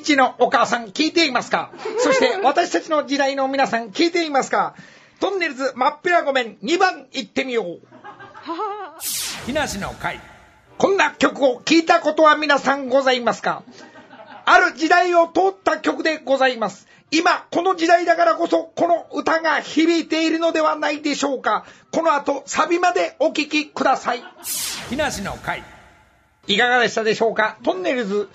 [0.00, 1.70] ッチのお母さん聞いていますか？
[1.98, 4.74] そして 私たちの時代の皆さん聞いていますか？
[5.20, 7.80] トンネルズまっぴらごめん2番行ってみよう。
[9.46, 10.20] 木梨の会。
[10.78, 13.62] こんな曲を聴いたことは皆さんございますか？
[14.46, 16.88] ある時代を通った曲でございます。
[17.12, 21.64] 今、この時代だからこそ、この歌が響いているのではないでしょうか？
[21.92, 24.22] この後、サビまでお聴きください。
[24.88, 25.62] 木梨の会。
[26.46, 27.58] いかがでしたでしょうか？
[27.64, 28.28] トンネルズ、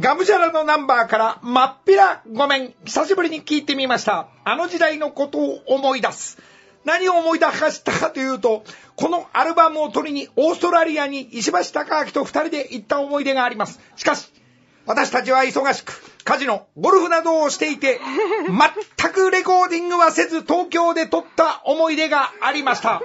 [0.00, 4.26] ガムジャラのナンバーから、まっぴらごめん、久しぶりに聞いてみました。
[4.44, 6.38] あの時代のことを思い出す。
[6.84, 8.64] 何を思い出したかというと、
[8.96, 13.78] このアルバムを取りにオーストラリアに石橋貴明と二人で行った思い出があります。
[13.94, 14.32] しかし、
[14.84, 18.00] 私たちは忙しく、カジノ、ゴルフなどをしていて、
[18.98, 23.00] 全くレコーディングはせず東京で撮った思い出がありました。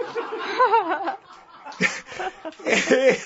[2.66, 3.18] えー、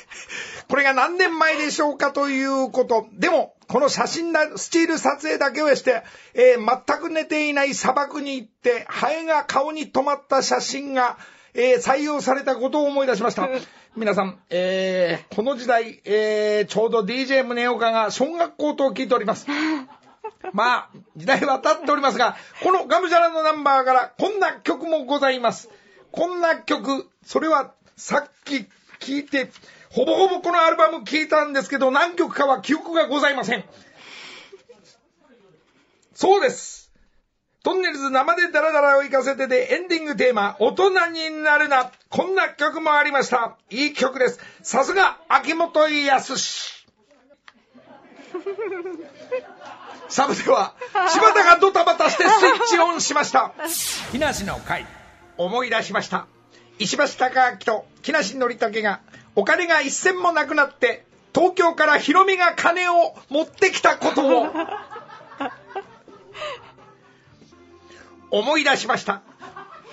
[0.70, 3.08] これが何年前でしょうかということ。
[3.14, 11.18] でも、この写真だ、スチール撮影だけをして、えー、全く寝ていない砂漠に行って、ハエが顔に止まった写真が、
[11.54, 13.50] えー、採用されたことを思い出しました。
[13.96, 19.48] 皆さん、えー、この時代、えー、ちょうど DJ 宗岡が小学校と聞いております。
[20.52, 25.70] まあ、時代は経っておりますが、このガムジャラのナンバーからこんな曲もございます。
[26.12, 28.68] こんな曲、それはさっき
[29.00, 29.50] 聞いて、
[29.94, 33.64] ほぼほぼこのアルバム聞いたんですけど、何曲かは記憶がございません。
[36.16, 36.92] そうです。
[37.64, 41.92] トンネルズ生でダラダラを行かせてでエンディングテーマ、大人になるな。
[42.10, 43.56] こんな曲もありました。
[43.70, 44.40] いい曲です。
[44.64, 46.34] さすが、秋元康。
[50.10, 50.74] サブでは、
[51.10, 53.54] 柴田がドタバタしてスイッチオンしました。
[54.12, 54.88] 木梨の会。
[55.38, 56.26] 思い出しました。
[56.80, 59.00] 石橋貴明と木梨憲武が、
[59.36, 64.48] お金が一銭もなくなって、東京からヒロミが金を持ってきたことを。
[68.30, 69.22] 思い出しました。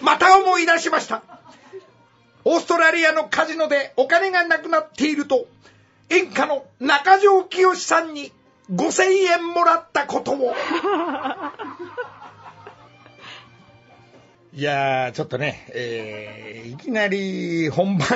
[0.00, 1.22] また思い出しました。
[2.44, 5.46] オーストラリアのカジノでお金がなくなっていると、
[6.08, 8.32] 演歌の中条清さんに
[8.72, 10.54] 5000円もらったことも。
[14.52, 18.08] いやー、ちょっとね、えー、いきなり本番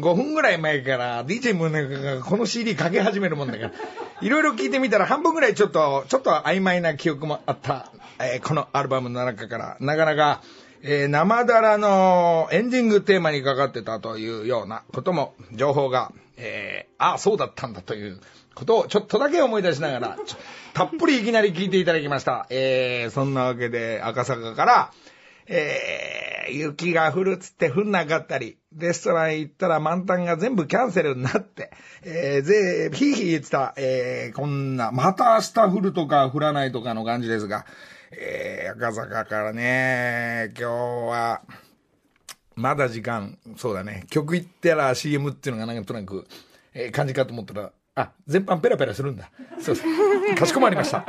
[0.00, 3.72] 5分ぐらい前から DJ ムネがこの CD かけ始めるもんだから、
[4.20, 10.42] いろいろ聞いてみたら半分ぐらいちょっと、ちょっと曖昧な記憶もあった、えー、このアルバムの中から、なかなか、
[10.82, 18.20] えー、生だらのエンディングテーマにかかってたというようなことも、情報が、えー、ああ、そうだったんだという
[18.56, 20.18] ことをちょっとだけ思い出しながら、
[20.74, 22.48] たっぷりいきなり聞いていただきました。
[22.50, 24.90] えー、そんなわけで赤坂から、
[25.48, 31.70] えー、雪が降るっつって降んなかったり、レストラン行ったら満タンが全部キャンセルになって、
[32.02, 37.64] えー、ぜ、ひいひい言ってた、えー、こんな、また明日降るとか降らないとかの感じですが、
[38.12, 40.72] えー、赤坂からね、今日
[41.10, 41.42] は、
[42.54, 46.26] まだ時間、そうだね、曲行ったら CM っていうのがなんかとなく、
[46.74, 49.30] えー、感じかと思ったら、あ、全般ペラペラするんだ。
[49.60, 50.34] そうです。
[50.36, 51.04] かしこまりました。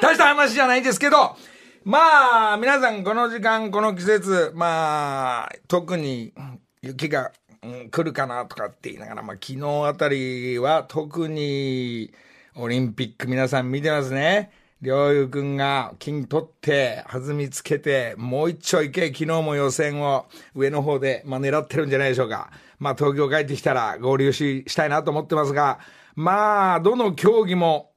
[0.00, 1.36] 大した話じゃないですけど、
[1.84, 6.32] まあ、皆さんこの時間、この季節、まあ、特に
[6.80, 12.12] 雪が、うん、来るかなとかって言いながら、まあ昨日あたりは特に
[12.54, 14.52] オリンピック皆さん見てますね。
[14.80, 22.52] りょうゆくんが金取って、弾みつけて、もう一丁いけ、昨日も予選を上の方で、まあ狙ってるんじゃないでしょうか。
[22.78, 25.80] まあ東京帰ってきたら合流し、したいなと思ってますが、
[26.14, 27.90] まあ、どの競技も、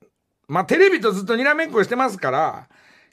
[0.47, 2.67] まあテレビとずっとにらめっこしてますから、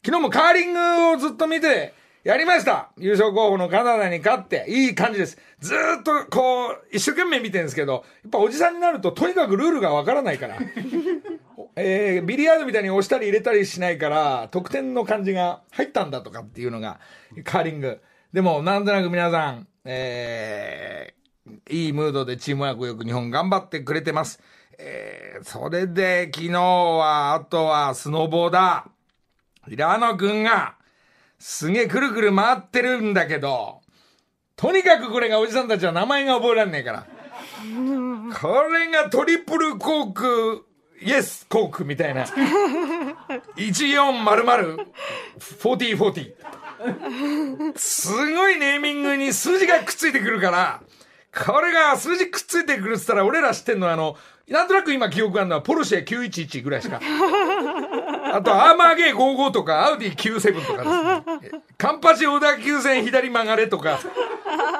[0.05, 0.81] 昨日もカーリング
[1.13, 5.39] をずっと見て、やりました優勝候補のカナダに勝って、いい感じです。
[5.61, 7.99] ずっとこう、一生懸命見てるんですけど、や
[8.29, 10.59] っぱおじさんになるととにかくルールがわからないから。
[11.77, 16.99] えー、ビリヤードみたいに押したり入れたりしないから、得点の感じが入ったんだとかっていうのが、
[17.45, 18.01] カーリング。
[18.32, 24.41] でも、なんとなく皆さん、えー、いいムードでチームワークよく日本頑張ってくれてます。
[24.79, 28.92] えー、それで昨日は、あとはスノボーだ。
[29.69, 30.75] 平野くんが、
[31.38, 33.81] すげえくるくる回ってるんだけど、
[34.56, 37.06] とにかくこれがおじさんたちは名前が覚えられねえから。
[38.41, 40.67] これがトリプルコーク、
[41.00, 42.25] イエスコークみたいな。
[43.56, 44.87] 1400、
[45.61, 46.35] 4040。
[47.76, 50.81] すごいネーミングに数字がくっついてくるから、
[51.47, 54.17] これが数字くっついてくるっつったら俺ら知ってんのはあの、
[54.49, 57.00] なんとなく今記憶があるのはポルシェ911ぐらいしか。
[58.32, 61.62] あと、アーマーゲー55とか、アウディ97とかです、ね。
[61.76, 64.00] カンパチ小田急線左曲がれとか、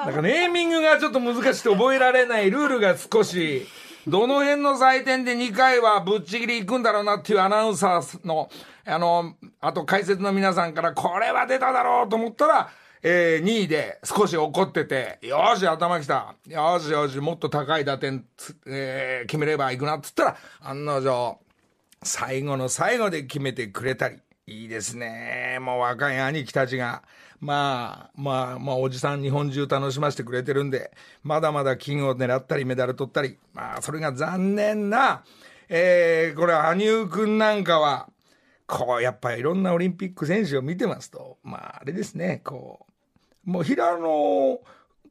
[0.07, 3.67] なんかネーミングがちょっと難しくて覚えられないルールが少し、
[4.07, 8.51] どの辺の採点で2回はぶっちぎり行くんだろうなっていうアナウンサーの、
[8.85, 12.71] あの、あと解説の皆さんから、これは出ただろうと思ったら、
[13.05, 16.35] えー、2位で少し怒ってて、よし、頭きた。
[16.49, 18.25] よしよし、もっと高い打点、
[18.67, 21.39] えー、決めれば行くなっつったら、案の定、
[22.03, 24.19] 最後の最後で決めてくれたり。
[24.47, 25.59] いいですね。
[25.61, 27.03] もう若い兄貴たちが、
[27.41, 30.91] まあ、まあ、まあ、おじさん日本中楽しませてくれてるんで、
[31.23, 35.25] まだまだ金を狙ったりメダル取ったり、まあ、それが残念な、
[35.69, 38.09] えー、これ、羽生くんなんかは、
[38.67, 42.87] こう、やっぱりいろんなオリンピック選手を見てますと、まあ、あれですね、こ
[43.47, 44.61] う、もう平野、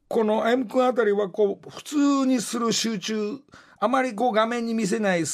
[0.08, 1.96] この歩夢君あたりは、こう、普通
[2.26, 3.38] にする集中、
[3.84, 5.26] あまりこう画面に見せない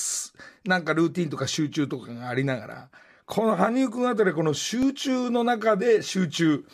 [0.69, 2.88] なんかルーティンとか集中とかがありながら、
[3.25, 6.65] この羽生くんあたりこの集中の中で集中。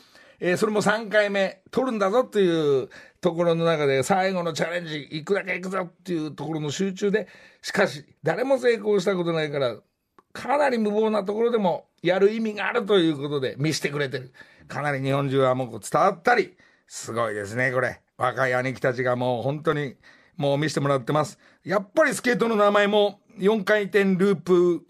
[0.41, 7.29] えー、それも3回目取るんだぞっていうところの中で最後のチャレンジ行くだけ行くぞっていうところの集中で、
[7.63, 9.77] しかし誰も成功したことないから、
[10.33, 14.33] かなり無謀なところでもやる意味があるということで見せてくれてる。
[14.67, 16.57] かなり日本中はもう伝わったり、
[16.89, 18.01] すごいですね、これ。
[18.17, 19.95] 若い兄貴たちがもう本当に
[20.37, 21.39] もう見せてもらってます。
[21.65, 24.87] やっぱりスケートの名前も4回転ループ、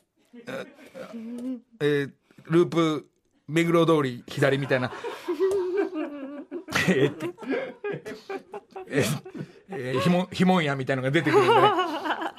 [1.81, 2.13] えー、
[2.45, 3.07] ループ、
[3.49, 4.93] 目黒通り左みたいな。
[6.87, 7.35] えー、
[9.71, 11.61] えー、ひも、ひもんやみたいなのが出てくるんでね。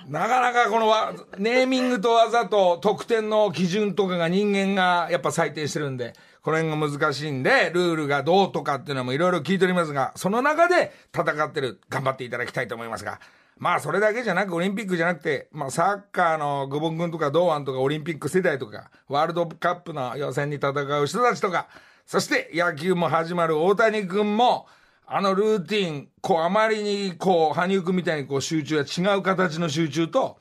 [0.08, 0.94] なかなかこの
[1.40, 6.14] ネーミングと技と得点の基準とかが人間がやっぱ採点してるんで、
[6.44, 13.20] この辺が難しいんで、ルールがどうとかっていうのもいろいろ聞いておりますが、その中で戦ってる、頑張っていただきたいと思いますが、
[13.58, 21.68] まあそれだけじゃなく、オリンピックじゃなくて、まあサッカーの久保君とか堂安とかオリンピック世代とか、ワールドカップの予選に戦う人たちとか、
[22.06, 24.68] そして野球も始まる大谷君も、
[25.08, 30.38] あのルーティン、こうあまりにこう、羽生君みたいにこう集中や違う形の集中と、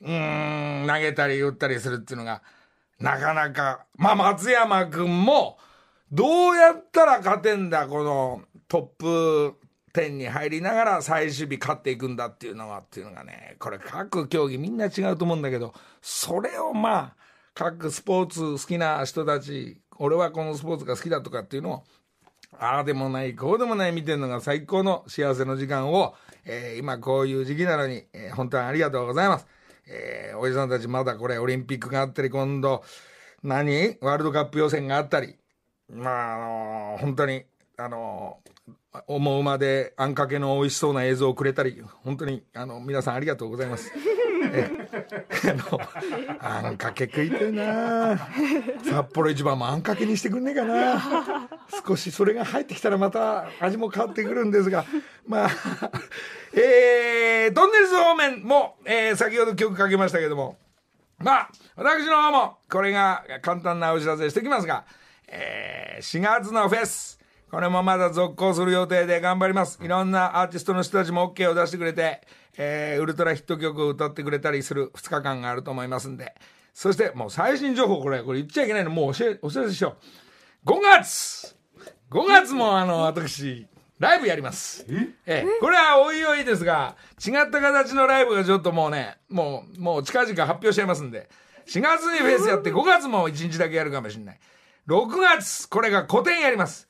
[0.00, 2.42] うーん、投げたり打ったりするっていうのが、
[2.98, 5.58] なかなか、まあ松山君も、
[6.10, 9.54] どうやったら勝てんだ、このトップ
[9.96, 15.72] 10に入りながら最終日勝っていくんだっていうのはっていうのがね、これ各競技みんな違うと思うんだけど、
[16.02, 17.16] それをまあ、
[17.54, 21.84] 各スポーツ好きな人たち、俺はこのスポーツが好きだとかっていうのを、
[22.58, 26.14] ああでもない、こうでもない見てるのが最高の幸せの時間を、
[26.44, 29.46] えー、今こういう時期なのに、えー、本当にありがとうございます。
[29.88, 32.82] えー、おじさんたちまだこれオリンピックがあったり、今度、
[33.42, 33.96] 何？
[34.00, 35.36] ワールドカップ予選があったり、
[35.90, 37.44] まあ、あのー、本当に、
[37.76, 38.72] あのー、
[39.06, 43.92] 思うまであんかけの美味しそうな映像をくれたり、本当に、あの、皆さんありがとうございます。
[44.52, 44.70] え
[46.40, 48.18] あの、あんかけ食いてな。
[48.84, 51.48] 札幌一番もあんかけにしてくんねえかな。
[51.86, 54.84] 少しそれが入ってきたらまた味も変わってくるんですが、
[55.26, 55.50] まあ、
[56.52, 60.56] えー、トンネルズ方面も、えー、先ほど曲かけましたけども、
[61.18, 64.84] まあ、私の方も、これが簡単なお知らせしてきますが、
[65.28, 67.18] えー、4月のフェス、
[67.56, 69.78] これもまだ続行する予定で頑張ります。
[69.82, 72.20] いろんなアーティストの人たちも OK を出してくれて、
[72.58, 76.34] えー、ウルトラヒット曲を歌ってくれたりする2日間があると思いますんで。
[76.74, 79.96] そして、もう最新情報、これ、これ言っちゃいけないの、もう教え、お知らせしよ
[80.66, 80.70] う。
[80.70, 81.56] 5月
[82.10, 83.66] !5 月もあの、私、
[83.98, 84.84] ライブやります。
[84.90, 85.14] え？
[85.24, 86.94] え、これはおいおいですが、
[87.26, 91.30] 違った形のライブがちょっともうね、もう、もう近々発表しちゃいますんで、
[91.68, 94.40] 4月にフェスやって5月も1日だけやるかもしれない。
[94.88, 96.86] 6月、これが古典やります。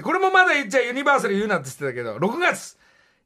[0.00, 2.78] で、これもまだ言っちゃユニバーサル言うなって言ってたけど、6月、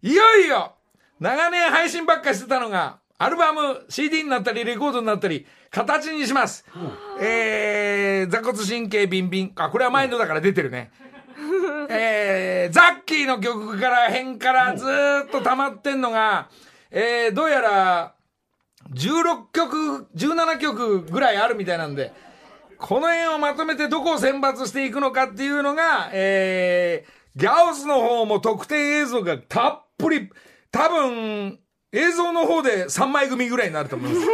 [0.03, 0.75] いよいよ、
[1.21, 6.65] 長年配信ばっかしてたのが、アルバム、CD になったり、レコードになったり、形にします。
[6.75, 9.53] うん、えー、座骨神経ビンビン。
[9.55, 10.91] あ、これはマインドだから出てるね。
[11.89, 14.85] えー、ザッキーの曲から辺からず
[15.27, 16.49] っと溜まってんのが、
[16.91, 18.15] えー、どうやら、
[18.93, 22.13] 16曲、17曲ぐらいあるみたいなんで、
[22.85, 30.29] この辺をまとめてどこを選抜していくのかっていうのが、えー、ギャオスの方も特典映像がたっぷり、
[30.71, 31.59] 多分、
[31.93, 34.27] 映像の方で3枚組ぐらいになると思います。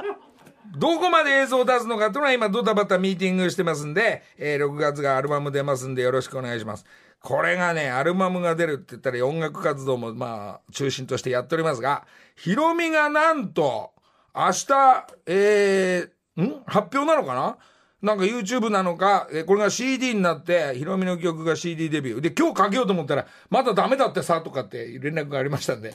[0.78, 6.86] どこまで映像を出すのかというのは今ドタバタミーティングしてますんで、えー、6月がアルバム出ますんでよろしくお願いします。
[7.20, 13.92] これがね、アルバムが出るって言ったら音楽活動もまあ中心としてやっておりますが、ヒロミがなんと
[14.34, 16.62] 明日、えー、ん？
[16.64, 17.58] 発表なのかな？
[18.04, 22.20] なんか YouTube なのか、えこれが CD になって、ヒロミの曲が CD デビュー。
[22.20, 25.94] で、今日かけようと思ったら、まだダメだってさ、とかって連絡がありましたんで。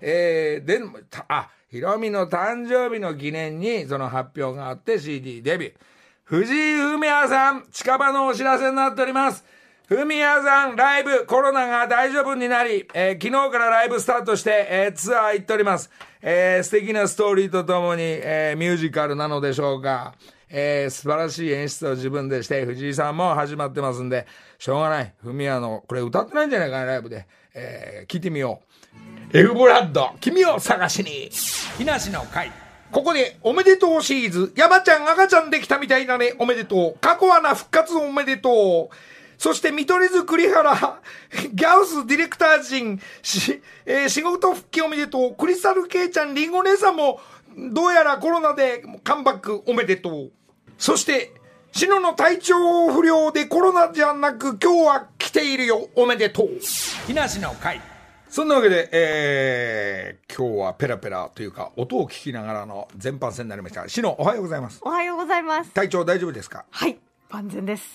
[0.00, 0.80] えー、で、
[1.28, 5.74] あ、ヒロミの誕生日の記念にその発表があって CD デビュー。
[6.24, 9.44] 藤井梅也さん、近場のお知らせになっております。
[9.86, 15.90] ふみやさん、ライブ、コロナが大丈夫になり、えー昨日からライブスタートして、えーツアー行っております。
[16.22, 20.14] えー素敵なストーリーとともに、えーミュージカルなのでしょうか。
[20.50, 24.26] えー素晴らしい演出を自分でして、藤井さんも始まってますんで、
[24.58, 25.14] しょうがない。
[25.22, 27.26] ふみやの、これ歌ってないんじゃないかな、ライブで。
[27.54, 28.60] えー聞いてみよ
[29.32, 29.38] う。
[29.38, 31.30] エフブラッド、君を探しに。
[31.78, 32.50] 木梨の会
[32.90, 34.52] ここで、おめでとうシリーズ。
[34.56, 36.34] 山ちゃん赤ちゃんできたみたいだね。
[36.40, 36.98] おめでとう。
[37.00, 38.94] 過去アナ復活おめでとう。
[39.38, 40.98] そして、見取り図栗原、
[41.54, 45.34] ギャウスディレクター陣、し、えー仕事復帰おめでとう。
[45.36, 47.20] クリスタルケイちゃん、リンゴ姉さんも、
[47.56, 50.32] どうやらコロナでカムバックおめでとう。
[50.80, 51.34] そして、
[51.72, 55.90] シノの体調不良でコロナじゃなく今日は来ているよ。
[55.94, 56.48] おめでとう。
[57.06, 57.82] 木梨の会
[58.30, 63.86] そんなわけで、えー、今日はペラペラというか、音を聞きながらの全般戦になりました。
[63.90, 64.80] シノ、おはようございます。
[64.82, 65.70] おはようございます。
[65.72, 66.64] 体調大丈夫ですか？
[66.70, 67.86] はい、万全です。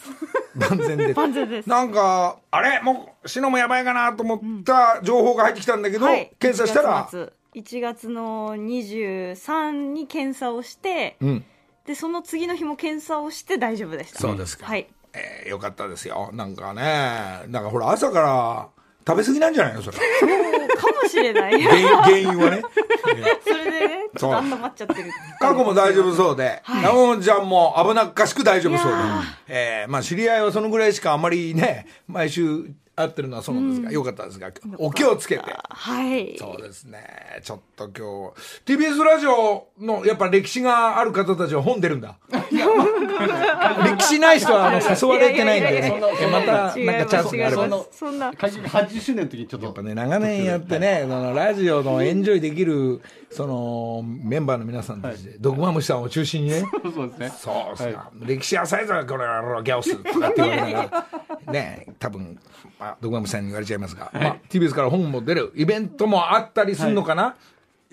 [0.53, 1.15] 万全です。
[1.17, 2.81] 万全ですなんか、あれ？
[2.83, 11.45] もう、シノもやばいかなと思った情報が入ってきたんだけど、はい、検査したら？1、月末1月の23に検査をして、うん、
[11.85, 14.19] でその次の日も検査をして大丈夫でした。
[14.19, 14.87] そうですかはい。
[15.13, 16.29] えー、よかったですよ。
[16.33, 18.67] なんかね、なんかほら、朝から
[19.07, 19.97] 食べ過ぎなんじゃないのそれ。
[19.97, 21.61] そうかもしれない。
[21.61, 22.61] 原因原因はね。
[23.45, 25.11] それでね、ちょっと温まっちゃってる。
[25.39, 28.97] 過去も大丈夫そうで、はい山本ちゃんも危なっかしく大丈夫そうで
[29.47, 35.43] えーまあ知り合いはそのぐらいしかあんまりね、毎週会ってるのはそうなんですが、よかったですが、お気をつけて。
[35.69, 36.37] はい。
[36.37, 37.03] そうですね。
[37.43, 38.31] ちょっと今
[38.65, 42.17] 日、TBS ラジオのやっぱ歴史がある方たちは本出るんだ。
[43.85, 45.93] 歴史ない人はあの誘われてないんで
[46.31, 48.33] またなんかチャンスがあればそんな。
[48.33, 49.65] 開局80周年の時にちょっと。
[49.65, 57.33] やっぱね、長年やってね、そのラジオのエンジョイできる、その、メンバーの皆さんたちで、ドクマムシさんを中心にね、そうですね。
[57.37, 59.25] そうですか、は歴史浅いぞ、これ、
[59.63, 61.07] ギャオスとかって言われなが
[61.45, 62.39] ら、ね、多分
[62.79, 67.35] まあ、ドクマムシさんに言われちゃいますが、まあ、TBS から本も出る、イベントもあったりするのかな、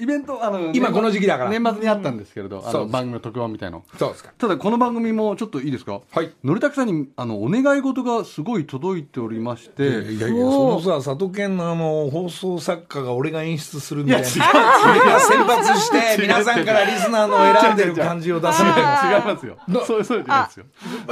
[0.03, 1.51] イベントあの今この時期だから。
[1.51, 3.85] 年末にあったんですけれど、あの番組の特番みたいの。
[3.97, 4.33] そうですか。
[4.37, 6.01] ただこの番組もちょっといいですか？
[6.11, 6.33] はい。
[6.43, 9.85] のりたくさんにあのお願い事がすごい届いておりまして。
[9.85, 14.27] いやいや、そのさ、佐渡県のあの、放送作家が俺が演出するみたいな。
[14.27, 18.63] 選抜して、 皆さんからリスナーの選んでる感じを出す。
[18.65, 19.19] みたいな。
[19.19, 19.57] 違いますよ
[19.87, 20.67] そうそうじゃないですよ。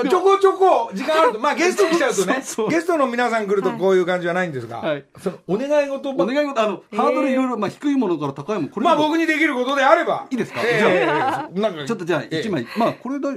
[0.09, 5.05] ちょこちょこ時間あると、まあゲスト来ちゃうとねゲストの皆さん来るとこういう感じはないんですが、はい。
[5.23, 10.27] そのお願い事お願い事あのハードルいろいろまあ低いものから高いものこれまあ僕にできることであれば。
[10.31, 10.61] いいですか？
[10.65, 11.07] え
[11.55, 11.61] え。
[11.61, 12.41] なんかちょっとじゃあええ。
[12.41, 13.31] 一枚、まあこれだ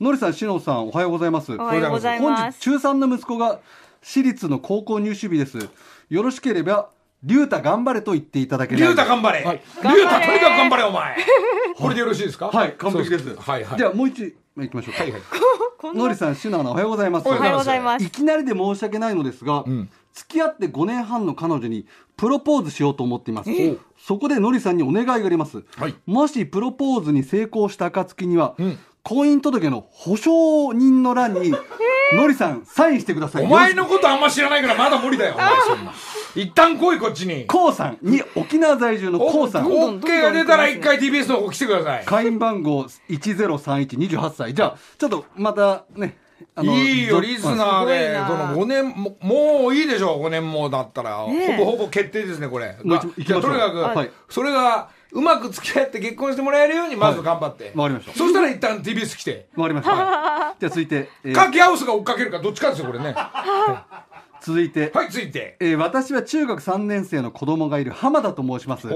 [0.00, 1.52] のりさんしのさんおはようございます。
[1.52, 2.58] おはようござい本ます。
[2.58, 3.60] 日中3の息子が
[4.02, 5.58] 私立の高校入試日です。
[6.08, 6.88] よろしければ
[7.22, 9.44] 龍太頑張れと言っていただけリュウタはい頑張れ。
[9.44, 9.56] はい。
[9.56, 11.16] リュウタとにかく頑張れお前。
[11.76, 12.48] これでよろしいですか？
[12.48, 13.34] はい完璧です。
[13.36, 13.78] はいはい。
[13.78, 15.02] じゃあもう一枚いきましょうか。
[15.02, 15.22] はいはい。
[15.94, 17.28] のりさんしのアナおはようございます。
[17.28, 18.04] おおはようございます。
[18.04, 18.10] い。
[18.10, 19.88] きなりで申し訳ないのですが、ん。
[20.12, 21.86] 付き合って5年半の彼女に
[22.16, 23.50] プロポーズしようと思っています。
[23.98, 25.94] そこでのりさんにお願いがあります、はい。
[26.06, 28.78] もしプロポーズに成功した暁には、ん。
[29.02, 31.54] 婚姻届の保証人の欄に、
[32.14, 33.44] のりさんサインしてください。
[33.44, 35.92] お前のことあんま知らないからまだ無理だよ、お前そんな。
[36.34, 37.46] 一旦来い、こっちに。
[37.46, 39.66] こうさんに沖縄在住のこうさん。
[39.66, 42.04] お OK が出たら一回 TBS の方来てください。
[42.04, 44.54] 会員番号103128歳。
[44.54, 46.18] じゃあちょっとまたね
[46.62, 51.26] いいよ、ぞリスナーで、その5年も、もういいでしょ、5年もだったら。
[51.26, 52.76] ねえほぼほぼ決定ですね、これ。
[52.82, 57.72] とにかく、はいそれが、うまく付き合って結婚してもらえるように、まず頑張って。
[57.74, 59.48] わかりましたそしたら一旦 TBS 来て。
[59.56, 63.14] わかりました、 じゃあ続いて、えーか、ギャオスが追っかけるか、どっちかですよ、これね。
[64.46, 65.56] 続いて、はい、ついて。
[65.58, 68.88] えー私は中学3年生の子供がいる浜田と申します。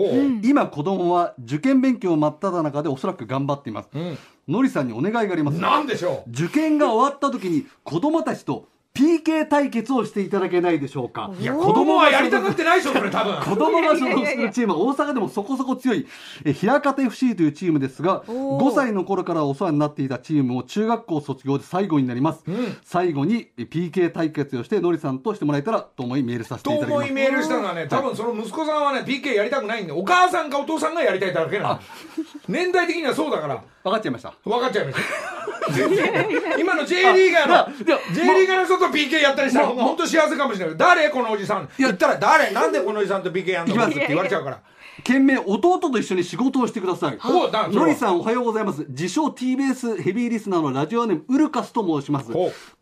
[0.44, 4.16] 今子供は受験勉強真っ只中でおそらく頑張っています、ん。
[4.46, 5.60] のりさんにお願いがあります。
[5.60, 6.30] なんでしょう。
[6.30, 11.30] 受験が終わった時に子供たちと PK 対決をしていただけないでしょうか。
[11.40, 13.36] いや、子供はやりたがってないでしょ、これ多分。
[13.42, 16.06] 子供が所属するチームは大阪でもそこそこ強い
[16.44, 18.70] え平方 FC というチームですがおー。
[18.70, 22.76] 5歳の頃からお世話になっていたチームも中学校卒業で最後になります、ん。
[22.82, 27.02] 最後にえ PK 対決をしてのりさんとしてもらえたらと思いメールさせてといただきます。
[27.04, 31.80] 思いメールしたのはね、多分その息子さんはね、PK やりたくないんで、お母さんかお父さんがやりたいだけなの。
[32.48, 34.34] 年代的にはそうだから、分かっちゃいました。
[34.44, 35.72] 分かっちゃいました。
[35.72, 36.26] 全然。
[36.58, 41.68] 今の J リーガーの、J リーガーの人と PK やったりしたら、本当幸せかもしれない、誰このおじさん。
[41.78, 44.60] 言ったら、誰なんでこのおじさんと PK やんのって言われちゃうから。
[45.04, 47.18] 懸命弟と一緒に仕事をしてください。
[47.18, 48.84] ほうなんそれはのりさんおはようございます。
[48.88, 52.30] 自称 TBS ヘビーリスナーのラジオネームウルカスと申します。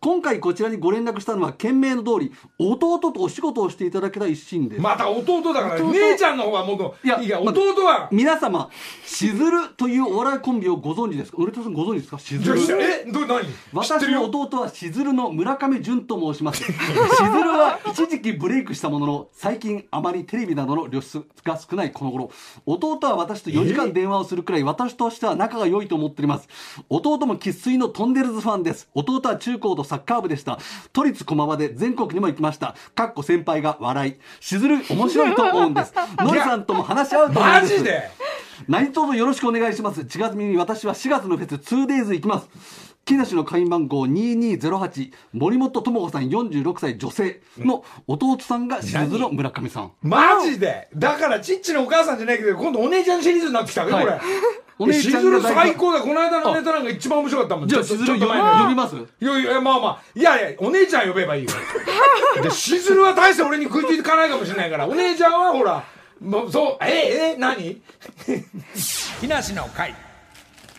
[0.00, 4.80] 今回こちらにご連絡したのは懸命の通り弟とお仕事をしていただけた一心です。
[4.82, 8.08] また弟だから姉ちゃんの方がもっといやいいやま弟は。
[8.12, 8.70] 皆様
[9.04, 11.38] しずるというお笑いコンビをご存知ですか？
[11.40, 12.18] ウルトラさんご存知ですか？
[12.18, 12.82] しずる。
[12.82, 13.40] えど何？
[13.72, 16.62] 私の弟はしずるの村上淳と申します。
[16.64, 22.30] しずるは一時期ブレイクしたものの最近あまりテレビなどの露出が少ないこの頃
[22.66, 26.48] 弟は私と4時間電話をするくらい私としては仲が良いと思っております。
[26.88, 28.88] 弟も生粋のトンネルズファンです。
[28.94, 30.58] 弟は中高とサッカー部でした。
[30.92, 32.74] 都立駒場で全国にも行きました。
[32.94, 34.16] かっこ先輩が笑い。
[34.40, 35.94] しずる面白いと思うんです。
[36.18, 37.72] のりさんとも話し合うと思うんです。
[37.72, 38.10] マジで？
[38.66, 40.04] 何卒よろしくお願いします。
[40.04, 42.48] ちなみに私は4月のフェス 2days 行きます。
[43.08, 49.92] 木梨の会員番号2208森本智子さん46歳女性の弟さんがしずるの村上さん。
[50.02, 50.90] マジで？
[50.94, 54.20] だからちっちのお母さんじゃないけど今度お姉ちゃんシリーズになってきたねこれ。
[54.78, 56.02] お姉ちゃんしずるが大最高だ。
[56.02, 57.68] この間のネタなんか一番面白かったもん。
[57.68, 58.26] じゃあしずる呼
[58.68, 61.50] びますいやいやまあまあいやいやお姉ちゃん呼べばいいよ。
[62.42, 64.86] でしずるは大して俺に食いついてかないかもしれないから。
[64.86, 65.82] お姉ちゃんはほら
[66.20, 67.80] もうそうええ何？
[69.22, 69.94] 木梨の会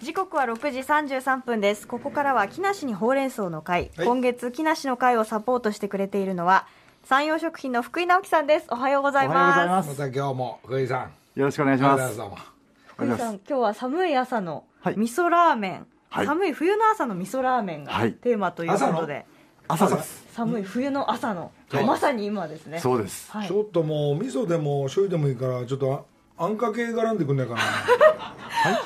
[0.01, 1.85] 時刻は6時33分です。
[1.85, 4.07] ここからは木梨にほうれん草の会、はい。
[4.07, 6.67] 今月木梨の会をサポートしてくれているのは
[7.03, 8.67] 山陽食品の福井直樹さんです。
[8.69, 9.95] おはようございおはようございまます。
[9.95, 11.39] すまた今日も福井さん。
[11.39, 12.01] よろしくお願いします。
[12.01, 12.51] ありがとうございます。
[12.87, 14.97] 福井さん今日は寒い朝のはい。
[14.97, 16.25] 味噌ラーメン、はい。
[16.25, 18.13] 寒い冬の朝の味噌ラーメンがはい。
[18.13, 19.25] テーマということで、
[19.67, 20.25] 朝です。
[20.31, 21.85] 寒い冬の朝の、はい。
[21.85, 22.79] まさに今ですね。
[22.79, 23.29] そうです。
[23.33, 23.47] はい。
[23.49, 26.05] ちょっともう味噌でも醤油でもいいからちょっと
[26.37, 27.61] ああんかけ絡んでくんないかな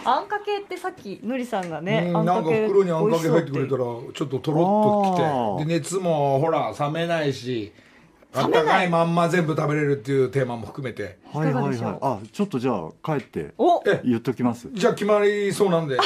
[0.05, 5.73] あんかけってさっきのりさんがね、うんなんか袋にあんかけ入ってくれたららちょっととろっときて。
[5.73, 7.71] で熱もほら冷めないし
[8.35, 11.17] あったかいまんま全部食べれるっていうテーマも含めて。
[11.31, 11.97] はいはいはい。
[12.01, 13.83] あ、ちょっとじゃあ帰ってお！
[13.87, 14.69] え言っときます。
[14.73, 15.97] じゃあ決まりそうなんで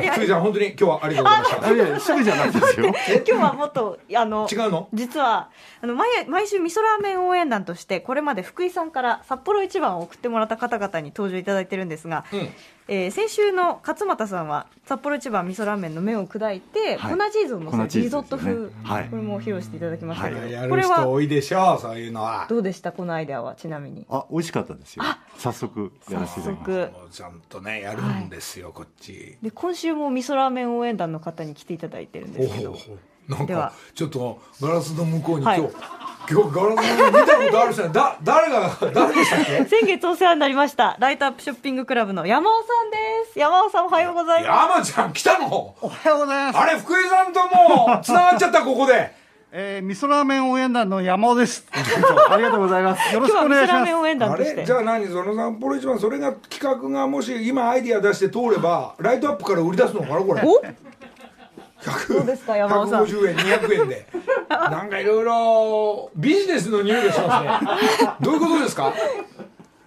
[0.00, 0.16] 早い。
[0.16, 2.00] 福井さん本当に今日はありがとうございました。
[2.00, 2.86] すぐじゃないですよ。
[2.86, 4.88] 今日はもっとあの違うの？
[4.92, 5.50] 実は
[5.80, 12.48] あの毎毎週味噌ラーメン応援団としてこれまで福井さんから札幌一番を送ってもらった方々に登場いただいてるんですが、うん
[12.90, 17.12] えー先週の勝俣さんは札幌一番味噌ラーメンの麺を砕いて、はい。
[17.12, 19.08] 粉チーズを乗せ粉チーズるリゾット風、ねはい。
[19.10, 20.28] これも披露していただきました。
[20.28, 20.52] けど、はい。
[20.52, 22.46] やる人これは多いでしょうそういうのは。
[22.48, 24.06] どうでしたこのアイデアはちなみに？
[24.08, 25.04] あ、美味しかったですよ。
[25.36, 26.60] 早速やらせていただき
[26.92, 27.16] ます。
[27.16, 29.36] ちゃんとねやるんですよ、こっち。
[29.42, 32.70] で今週も味噌ラーメン応援団の方に来ていただいてるんですけど。
[32.70, 32.78] おお
[33.28, 33.68] なんでは。
[33.68, 35.60] かちょっとガラスの向こうに今はい。
[35.60, 35.68] 日、
[36.30, 39.64] 今日ガラス見たことある人はだ誰が誰でしたっけ？
[39.64, 40.96] 先月お世話になりました。
[41.00, 42.96] ライトアップショッピングクラブの山尾さんで
[43.32, 43.38] す。
[43.38, 44.92] 山尾さんおはようございます。
[44.92, 45.74] 山ちゃん来たの？
[45.80, 46.58] おはようございます。
[46.58, 49.16] あれ福井さんともつながっちゃったここで。
[49.50, 51.66] えー、味噌ラーメン応援団の山尾です。
[51.72, 53.14] ありがとうございます。
[53.14, 53.72] よろしくお今日は味噌願いします。
[53.72, 54.56] ラーメン応援団あとして。
[54.56, 54.64] れ？
[54.66, 55.06] じゃあ何？
[55.06, 60.42] その札幌一番それが企画がもし今アイディア出して通ればライトアップから売り出すのかなこれ？
[61.82, 64.06] 150円200円で。
[64.48, 68.10] なんかいろいろビジネスの匂いがしますね。
[68.20, 68.92] どういうことですか？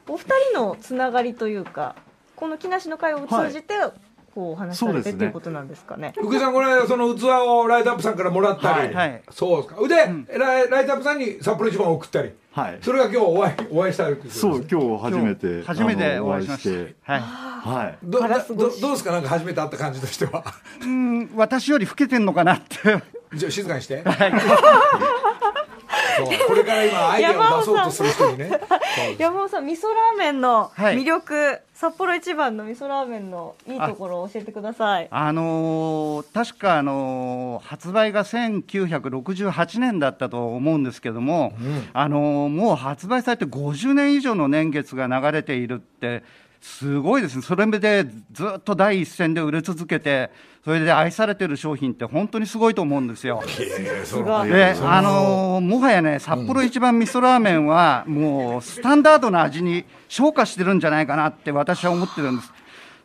[0.07, 1.95] お二人のつながりというか
[2.35, 3.75] この木梨の会を通じて、
[4.35, 6.13] こうお話しされてねっていうことなんですかね？
[6.17, 9.21] 福井さんこれその器をライトアップさんからもらったり、はいはい。
[9.31, 9.87] そうですか。
[9.87, 12.31] で、ライライトアップさんに札幌一番を送ったり。
[12.53, 12.79] はい。
[12.81, 15.63] それが今日お会いお会いしたいっていうことですそう、今日初めて。
[15.65, 17.13] 初めてお会いしました。
[17.13, 17.21] はい。
[17.63, 17.97] はい。
[18.03, 19.11] どどどうですか？
[19.11, 20.43] なんか初めて会った感じとしては。
[20.81, 23.03] うん、私より老けてんのかなって。
[23.35, 24.13] じゃあ静かにして、そう
[26.47, 28.51] これから今アイデアを出そうとする人にね。
[29.17, 30.97] 山尾さん味噌ラーメンのはい。
[30.97, 35.07] 魅力、札幌一番の味噌ラーメンのいいところを教えてください。
[35.09, 41.53] あのー確か、あのー発売が1968年だったと思うんですけども、
[41.93, 46.23] あのーもう発売されて50年以上の年月が流れているって、
[46.61, 50.29] すごいですね、それでずっと第一線で売れ続けて、
[50.63, 53.41] それで愛されてる商品って、本当にすごいと思うんですよ。
[54.05, 62.53] すごいで、あのーもはやね、札幌一番味噌ラーメンは、もうスタンダードな味に昇華してるんじゃないかなって、私は思ってるんです。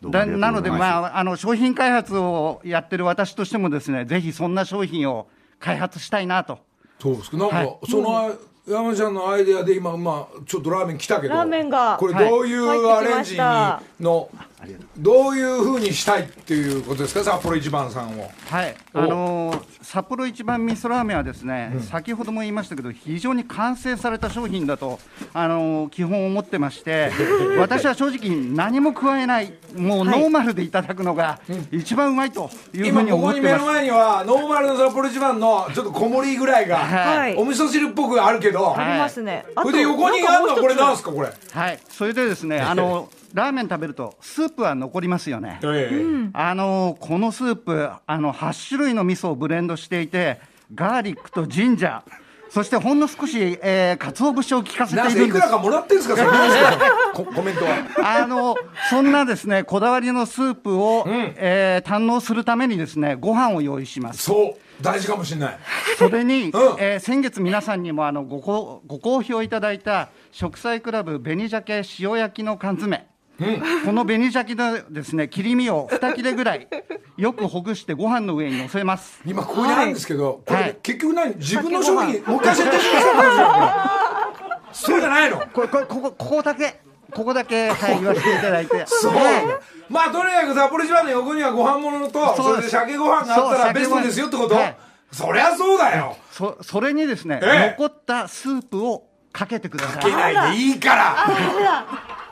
[0.03, 6.59] だなので、まあ、あの商品開発をやってる私としてもですね、ぜひそんな商品を開発したいなと。
[7.01, 8.33] そうですかなんか、はいその
[8.66, 13.38] 山ちゃんのアイデアで今まあちょっとラーメン来たけどラーメンがこれどういうアレンジに
[14.00, 14.29] の、
[14.98, 17.22] どういうふうにしたいっていうことですか？
[17.24, 18.31] 札幌一番さんを。
[18.50, 18.98] はい、お。
[19.00, 24.98] あのー札幌一番味噌ラーメンはですね、先ほども言いましたけど、非常に完成された商品だと、
[25.33, 27.12] あのー基本思ってまして、
[27.59, 31.38] 私は正直、何も加えない、もうノーマルでいただくのが
[31.70, 33.74] 一番うまいというふうに今ここに目の思ってます。
[33.76, 37.37] 前にはノーマルの札幌一番のちょっと小盛りぐらいが、はい。
[37.37, 39.44] お味噌汁っぽくあるけどど、ありますね。
[39.55, 41.12] あことれで横にあるのはこれなんすか？
[41.12, 41.29] これ。
[41.52, 45.61] はい、それでですね、 あのラーメン食べるとスープは残りますよね。
[45.62, 46.31] ええ。
[46.33, 50.40] あのこのスープあの8種類の味噌をブレンドしていて
[50.75, 52.03] ガーリックとジンジャー。
[52.49, 55.16] そしてほんの少し、えー、鰹節を効かせているんです。
[55.18, 56.31] せいくらかもらってんすかそれ。
[56.31, 58.20] なんすかココメントは。
[58.20, 58.57] あの
[58.88, 64.22] そんなですねこだわりのスープを、えー堪能するためにですねご飯を用意します。
[64.22, 64.83] そう。
[64.83, 65.59] 大事かもしれない。
[65.99, 66.53] それに、うん。
[66.79, 73.07] えー先月皆さんにもあのごこご好評いただいた食材クラブ紅鮭塩焼きの缶詰、
[73.85, 76.68] この紅鮭のですね切り身を2切れぐらい
[77.18, 79.20] よくほぐしてご飯の上に乗せます。
[79.27, 80.77] 今ここにあるんですけど、これ、はい。
[80.83, 81.35] 結局何？
[81.37, 83.90] 自分の商品もう一回設定してくださ
[84.70, 85.42] いそうじゃないの。
[85.53, 86.81] これこれここここだけ
[87.12, 88.85] ここだけ、はい、言わせていただいて。
[88.87, 89.14] そう。
[89.14, 89.25] はい
[89.88, 94.77] まあとにかく札幌一番の横にはご飯物とそれで鮭ご飯があったらベストですよってこと、はい
[95.12, 96.16] そりゃそうだよ。
[96.33, 97.77] そそれにですね、ええ。
[97.79, 102.25] 残ったスープをかけてくださかけいないでいいから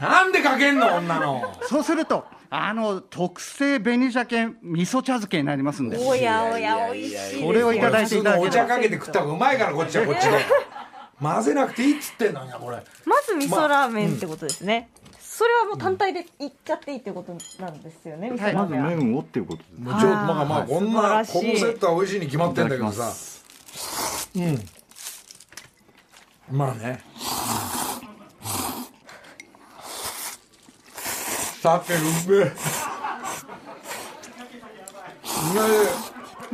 [0.00, 1.42] なんでかけんの女の。
[1.62, 5.96] そうするとあの特製紅鮭味噌茶漬けになりますんで。
[5.98, 10.38] おやおや美味しいこれをいただいていただけお茶かけて食った方がうまいからこっちはこっちで
[11.20, 12.76] 混ぜなくていいっつってんのになこれ。
[13.06, 14.90] まず味噌ラーメンってことですね。
[15.20, 18.90] それはもう単体でいっちゃっていいってことなんですよね、味噌ラまずーメンは。
[18.90, 23.12] 麺をっていうことですもうちょっとまあまあこんなこのセットは美味しいに決まってんだけどさ。
[24.36, 24.64] うん。
[26.56, 27.00] まあね
[31.64, 31.98] 鮭う
[32.38, 32.52] めえ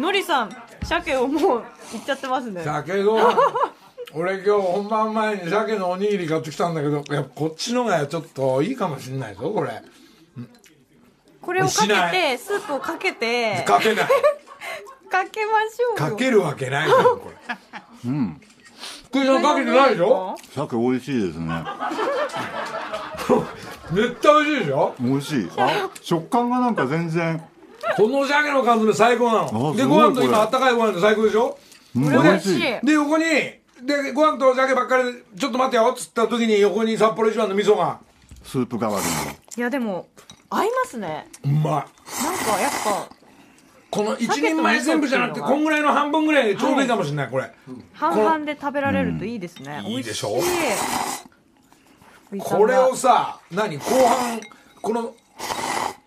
[0.01, 0.51] のりさん、
[0.85, 1.63] 鮭をもう
[1.97, 2.63] いっちゃってますね。
[2.63, 3.35] 鮭ご飯
[4.15, 9.83] 俺今日本番前に鮭のおにぎり買ってきたんだけどやっぱこっちのがちょっといいかもしれないぞこれ。
[11.43, 14.07] これをかけて、スープをかけて、かけない。
[15.11, 16.13] かけましょうよ。
[16.13, 17.03] かけるわけないじゃん。
[17.03, 17.57] これ。
[18.07, 18.41] うん。
[19.09, 20.37] 福井さんかけてないでしょ？
[20.55, 21.65] 鮭美味しいですね
[23.93, 24.95] 絶対美味しいでしょ？
[25.01, 25.49] 美味しい。
[25.57, 27.43] あ食感がなんか全然。
[27.97, 29.75] この鮭の缶詰最高なの。
[29.75, 31.59] ですご飯と今あったかいご飯で最高でしょ？
[31.95, 32.61] 美味しい。
[32.87, 38.01] で横にでご飯と鮭ばっかりでちょっと待ってよっつった時に横に札幌一番の味噌が。
[38.43, 39.13] スープ代わりに。
[39.57, 40.09] いやでも、
[40.49, 41.29] 合いますね。
[41.45, 41.63] うまい。
[41.63, 41.85] なんか
[42.61, 43.09] やっぱ、
[43.91, 47.53] この一人前全部じゃなくてこんぐらいの半分ぐらいでちょうどいいかもしれないこれ。
[47.93, 49.83] 半々で食べられるといいですね。
[49.85, 50.37] いいでしょ？
[50.37, 50.55] 美味しい
[52.39, 53.77] これをさ何？
[53.77, 54.41] 後半
[54.81, 55.15] この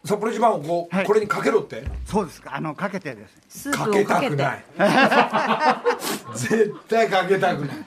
[0.05, 1.05] 札幌一番をこう、はい。
[1.05, 1.83] これにかけろって？
[2.05, 2.41] そうです。
[2.45, 4.35] あのかけてですスーかけプをかけて。
[4.35, 4.63] たくない。
[6.35, 7.77] 絶対かけたくない。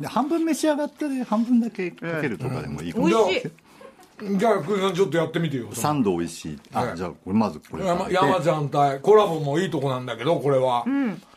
[0.00, 3.08] で半分召し上がってで半分だけかけるとかでもいいかも。
[3.08, 4.38] 美味しい。
[4.38, 5.68] じゃあ福井さんちょっとやってみてよ。
[5.72, 6.58] サンド美味しい。
[6.72, 10.84] あ、はいじゃあこれまずこれ山山ちゃん対コラボもいいとこなんだけどこれは、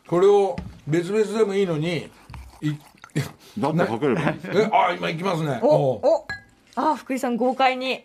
[0.07, 0.55] これを
[0.87, 2.09] 別々でもいいのに
[2.61, 2.73] い
[3.57, 4.39] だってかければいい。
[4.39, 5.59] ですえあ今行きますね。
[5.61, 6.07] お、おう。
[6.07, 6.27] お、
[6.91, 8.03] あ、福井さん豪快に。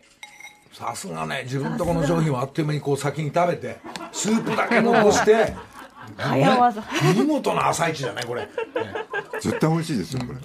[0.73, 3.79] さすがね自分とこの商品はあっという間にこう先に食べて
[4.12, 5.55] スープだけ残して。
[6.16, 6.83] 早技。
[7.14, 8.49] 見事な朝市じゃないこれ、ね
[9.40, 10.38] 絶対美味しいですよこれ。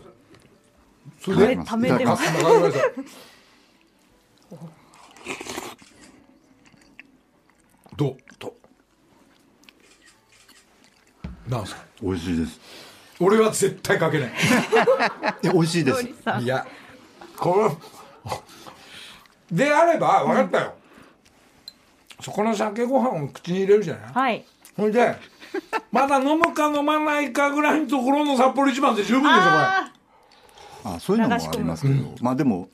[1.19, 2.43] それでためてます。
[2.43, 2.79] わかりました
[7.95, 8.17] どう？
[8.39, 8.55] と。
[11.47, 11.81] なんすか？
[12.01, 12.59] 美味しいです
[13.19, 14.31] 俺は絶対かけない。
[15.43, 16.03] え美味しいです。
[16.41, 16.65] いや
[17.37, 17.77] この
[19.51, 20.73] であれば分かったよ、
[22.19, 24.13] そこの鮭ご飯を口に入れるじゃない？
[24.13, 24.45] はい。
[24.75, 25.15] ほいで
[25.91, 29.45] まだ飲むか飲まないかぐらいのところの札幌一番で十分でしょこれ。
[29.47, 29.91] あ
[30.83, 32.15] あそういうのもありますけど。
[32.21, 32.67] まあでも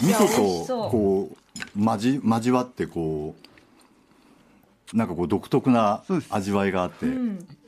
[0.00, 1.36] 味噌とこう
[1.82, 3.46] 交交わってこう
[4.92, 7.06] なんかこう独特な味わいがあって、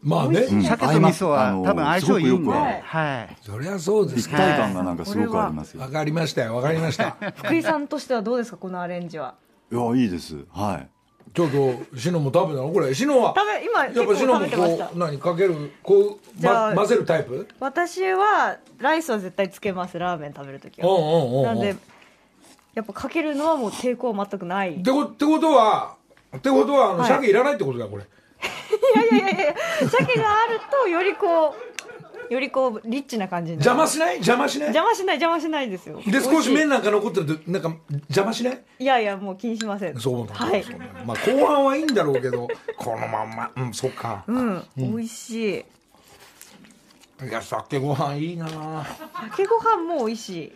[0.03, 0.63] まあね、うん。
[0.63, 4.21] 鮭と味噌は多分相性いいんで、すごくよくはいはい、そりゃそうです。
[4.21, 6.55] 一か体感がなんかすごくありますよ、分かりましたよ。
[6.55, 7.17] 分かりました。
[7.37, 9.35] 福井さんとしてはどうですかこのアレンジは？
[9.71, 10.45] いやいいです。
[10.51, 10.89] はい。
[11.33, 12.71] ちょっとシノも食べたの？
[12.73, 13.35] これシノは？
[13.37, 14.87] 食べ、今やっ結構ぱシノも食べてました。
[14.87, 14.99] こう。
[14.99, 17.49] 何かけるこう、ま、混ぜるタイプ？
[17.61, 19.99] 私はライスは絶対つけます。
[19.99, 20.89] ラーメン食べるときは。
[20.89, 21.43] うんうんうんうん。
[21.45, 21.77] なんで
[22.75, 24.75] やっぱかけるのはもう抵抗全くない。
[24.75, 25.97] ってこってことは
[26.37, 27.09] ってことはあの、はい。
[27.09, 28.05] 鮭いらないってことだこれ。
[28.05, 29.55] いやいやいやいや
[29.89, 31.55] 鮭があるとよりこ
[32.31, 33.69] うよりこうリッチな感じになる。
[33.69, 34.15] 邪魔しない？
[34.17, 34.69] 邪魔しない？
[34.69, 36.01] 邪魔しない邪魔しないですよ。
[36.07, 38.65] で少し麺ななんか残ってるとなんか邪魔しない？
[38.79, 39.99] いやいやもう気にしません。
[40.01, 40.63] そうなんだ、はい。
[40.65, 43.51] そうなんだまあ後半はいいんだろうけどこのまんま。
[43.55, 45.65] うんそっか、うん、美味しい。
[47.25, 48.49] いや鮭ご飯いいな。
[49.37, 50.53] 鮭ご飯も美味しい。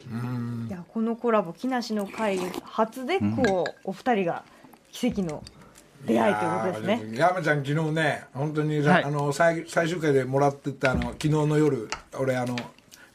[0.68, 4.42] いやこのコラボ木梨の会初でこう、お二人が
[4.90, 5.44] 奇跡の
[6.04, 7.14] 出会いということですね。
[7.14, 9.04] いやー山ちゃん昨日ね本当に、はい。
[9.04, 12.56] あの最最終回でもらってたあの昨日の夜俺あの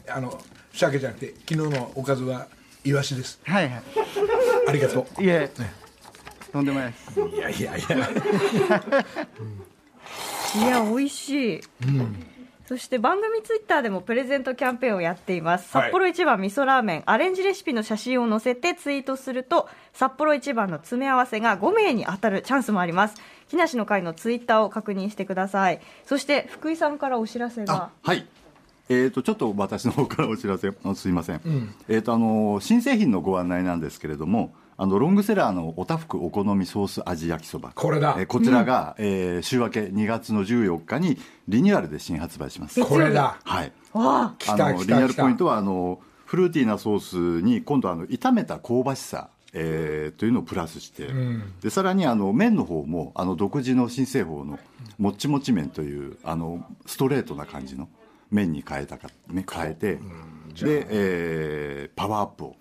[0.07, 0.41] あの
[0.73, 2.47] 鮭じゃなくて昨日のおかずは
[2.83, 3.39] イワシです。
[3.43, 3.83] はいはい。
[4.67, 5.49] ありがといえ。
[6.51, 7.21] とんでもないです。
[7.21, 7.97] ういやいやいや。
[10.53, 11.61] いや美味しい、
[12.71, 15.83] そして番組ツイッターでもプレゼントキャンペーンをやっています、はい。
[15.87, 23.15] 札幌一番味噌ラーメンアレンジレシピの写真を載せてツイートすると札幌一番の詰め合わせが5名に当たるチャンスもあります。
[23.49, 25.81] 木梨の会のツイッターを確認してください。
[26.05, 27.73] そして福井さんからお知らせが。
[27.73, 28.25] あはい。
[28.87, 30.69] えー、とちょっと私の方からお知らせ。
[30.85, 31.41] あすいません、
[31.89, 37.71] えー、とあの新製品のご案内なんですけれどもあのロングセラーのおたふくお好みソース味焼きそば。
[37.75, 38.15] これだ。
[38.17, 42.83] えーこちらが、えー週明け2月の14日にリニューアルで新発売します。
[42.83, 43.37] これだ。
[43.43, 43.71] はい。
[43.93, 51.09] わ来たあの来た来たリニューアルポイントはあのフルーティーなソースに今度あの炒めた香ばしさ、えーというのをプラスして、
[51.61, 54.57] でさらにあの麺の方もあの独自の新製法の
[54.97, 57.87] もっちもち麺というあのストレートな感じの
[58.31, 59.99] 麺に変えたか、ね、変えて、
[60.59, 62.55] で、えーパワーアップを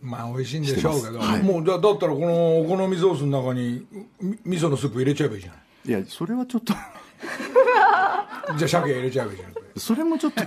[0.00, 1.42] まあ美味しいんでしょうけど、はい。
[1.42, 3.86] もうだだったらこのお好みソースの中に
[4.20, 5.52] み味噌のスープ入れちゃえばいいじゃ
[5.86, 6.72] いやそれはちょっと。
[6.72, 10.42] ないじゃあ鮭入れちゃえばいいじゃないそれもちょっと。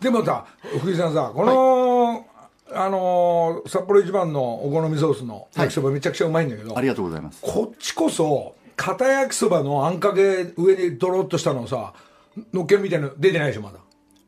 [0.00, 0.44] でもさ
[0.80, 2.26] 福井さんさこの、
[2.72, 7.40] あのー札幌一番のお好みソースの焼きそばめちゃくちゃうまいんだけど、ありがとうございます。
[7.42, 11.92] こっちこそ片焼きそばのあんかけ上にドロッとしたのをさ
[12.52, 13.78] のっけるみたいなの出てないでしょまだ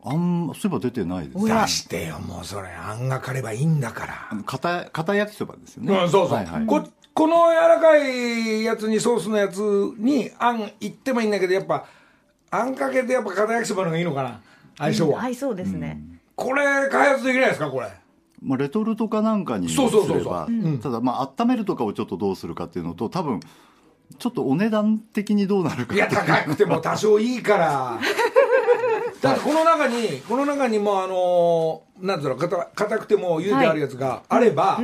[0.09, 2.69] あんそういえば出てないです出してよもうそれ。
[2.69, 4.29] あんがかればいいんだから。
[4.31, 6.66] あの片片焼きそばですよね、うん、そうそう、はいはい。
[6.66, 9.59] ここの柔らかいやつにソースのやつ
[9.99, 11.87] にあんいってもいいんだけどやっぱ
[12.51, 14.40] あんかけてやっぱ片焼きそばの方がいいのかな。
[14.79, 16.01] 相性は、合いそうですね、
[16.35, 17.88] これ開発できないですかこれ。
[18.42, 20.19] まあ、レトルトかなんかにすそうそうそうそう。
[20.19, 20.47] れば。
[20.47, 20.79] うん。
[20.79, 23.40] ただまあ温めるとかをちょっとどうするかっていうのと多分
[24.19, 27.99] ちょっとお値段的にどうなるかいや高くても多少いいから
[29.22, 34.81] だからこの中にこの中にもあのなんつうの硬硬くても茹でてあるやつがあれば、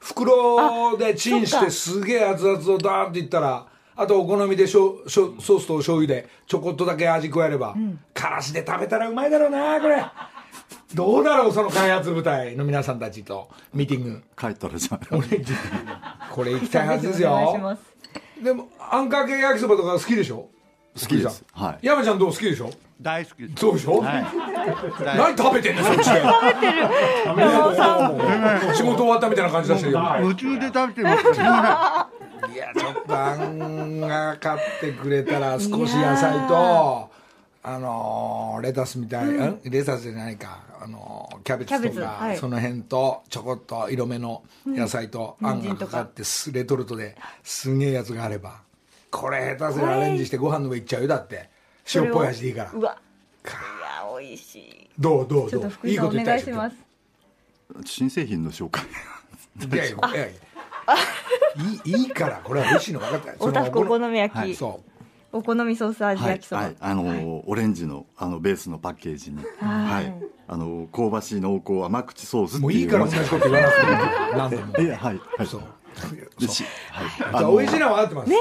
[0.00, 7.74] 袋でチンしてすげえ熱々をダーンっていったらあとお好みでしょしょソースとお醤油でちょこっとだけ味加えれば、
[8.12, 10.04] からしで食べたらうまいだろうなこれ。
[10.94, 14.22] どうだろうその開発部隊の皆さんたちとミーティング。
[14.38, 15.00] 帰ったらじゃあ。
[15.10, 15.44] 俺
[16.32, 17.76] これ行きたいはずですよ。
[18.42, 20.48] でもあんかけ焼きそばとか好きでしょ？
[21.00, 21.44] 好きです。
[21.52, 21.86] はい。
[21.86, 22.70] 山ちゃんどう好きでしょ？
[23.00, 23.54] 大好きです。
[23.56, 24.24] そうでしょ、はい。
[25.04, 25.82] 大何食べてんの？
[25.84, 28.08] そっちで山尾さ
[28.72, 30.16] ん仕事終わったみたいな感じ出してるよ。
[30.20, 37.10] 夢中で食べてますすいやちょっとあんが買ってくれたら少し野菜と
[37.62, 40.58] あのーレタスみたい、ん、レタスじゃないか。
[40.80, 42.00] あのーキャベツとか、ツ。
[42.24, 42.36] はい。
[42.36, 45.62] その辺とちょこっと色目の野菜とあん。
[45.66, 48.60] がかかってすレトルトですげえやつがあれば
[49.14, 51.08] これ下手すりゃアレンジしてご飯の上いっちゃうよ。
[51.08, 51.48] だって
[51.94, 52.70] 塩っぽい味でいいから。
[52.72, 52.98] うわ。
[53.44, 54.90] いや美味しい。
[54.98, 56.76] どうどうちょっとどう福井さんお願いします。
[57.84, 58.82] 新製品の紹介。
[58.84, 60.26] いやいやいやいや。
[61.84, 62.40] いいいいから。
[62.42, 63.30] これは美味しいの分かった。
[63.30, 64.82] よ おたふくお好み焼き、はいそ
[65.32, 65.38] う。
[65.38, 69.38] お好みソース味はい焼きそば、はいあのオレンジのあのベースのパッケージに。
[69.60, 70.12] はい。
[70.46, 72.62] あの香ばしい濃厚甘口ソースっていう。
[72.62, 74.76] もういいから同じこと言わなくても何でも。
[74.82, 75.46] いやはいはい。
[75.46, 75.60] そう。
[75.60, 76.16] でしはい。
[76.46, 78.32] じゃあ美味しいのは分かってます、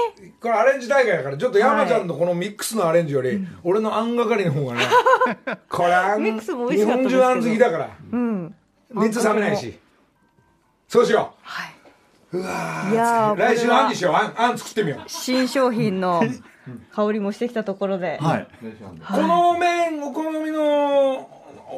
[0.42, 4.82] これアレンジ大会だからちょっと山ちゃんのこのミックスのアレンジより、俺のあんがかりの方がね
[5.70, 7.24] これあんミックスも美日味しかったですけど。
[7.24, 8.56] 本中あん好きだからうん。
[8.94, 9.80] 熱冷めないし。
[10.88, 11.34] そうしよ
[12.34, 12.38] い。
[12.38, 14.14] やーう来週あんにしよう。
[14.14, 15.02] あんあん作ってみよう。
[15.08, 16.24] 新商品の
[16.96, 18.48] 香りもしてきたところで、はい。
[19.08, 21.30] この麺お好みの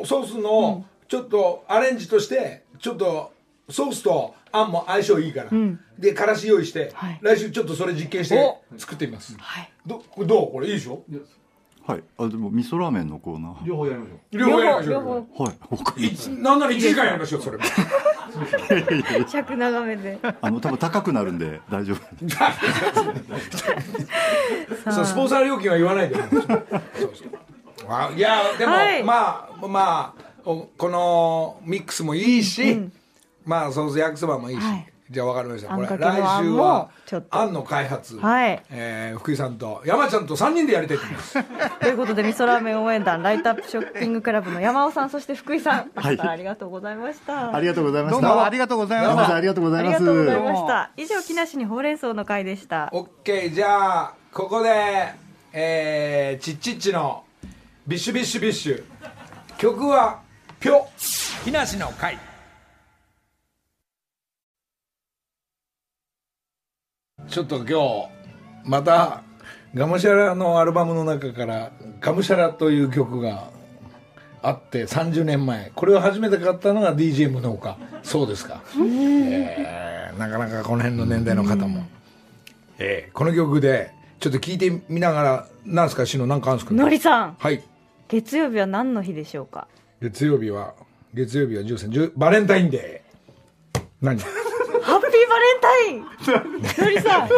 [0.05, 3.31] ソースのちょっとアレンジとしてちょっと
[3.69, 5.49] ソースとあんも相性いいから、
[5.97, 7.19] でからし用意して、はい。
[7.21, 9.71] 来週ちょっとそれ実験して作ってみます、はい。
[9.85, 10.51] どどう？
[10.51, 11.03] これいいでしょ？
[11.87, 12.03] はい。
[12.17, 13.65] あでも味噌ラーメンのコーナー。
[13.65, 14.37] 両方やりましょう。
[14.37, 15.43] 両方やりましょ両う方。
[15.43, 15.57] はい。
[15.69, 17.57] わかりましいなんなら1時間やりましょうそれ
[19.27, 20.17] 尺長めで。
[20.21, 22.01] たあの多分高くなるんで大丈夫。
[24.91, 26.15] そうスポンサー料金は言わないで。
[26.15, 26.67] そうそう。
[27.87, 29.03] あいやでも、はい。
[29.03, 32.89] まあまあおこのミックスもいいし、
[33.45, 34.91] まあソース焼きそばもいいし、はい。
[35.11, 35.75] じゃあ分かりました。
[35.75, 35.99] これ来
[36.43, 37.37] 週はちょっと。
[37.37, 38.63] あんの開発、はい。
[38.71, 41.43] えー福井さんと山ちゃんと3人でやりたいと思います。
[41.79, 46.19] ということで味噌ラーメン応援団ライトアップショッピングクラブの山尾さんそして福井さん、はい。
[46.19, 47.55] ありがとうございました。
[47.55, 49.35] ありがとうございまどうしたもありがとうございました。
[49.35, 50.89] ありがとうござあいますりがとうございました。
[50.97, 52.89] 以上木梨にほうれん草の会でした。
[52.91, 55.13] オッケーじゃあここで
[55.53, 57.23] えー、チッチッチの
[57.87, 58.83] ビッシュビッシュビッシュ。
[59.57, 60.19] 曲は
[60.59, 60.87] ぴょ。
[61.45, 62.17] 木梨の会
[67.27, 68.09] ちょっと今日
[68.63, 69.23] また
[69.73, 73.49] がむしゃらのアルバムの中から「がむしゃら」という曲が
[74.41, 81.83] あって30年前これを初めて買ったのが DJ 宗岡そうですか、えーなかなかこの辺の年代の方も、
[82.79, 87.35] えーこの曲でちょっと聞いてみながらなんですかしのなんかあるんですかのりさん。
[87.37, 87.61] はい。
[88.07, 89.67] 月曜日は何の日でしょうか？
[90.01, 90.73] 月曜日は
[91.13, 93.81] 月曜日は13 10バレンタインデー。
[94.01, 94.17] 何？
[94.85, 96.05] ハッピーバレンタイン
[96.83, 97.29] のりさん。